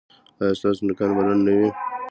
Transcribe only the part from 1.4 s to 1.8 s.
نه وي؟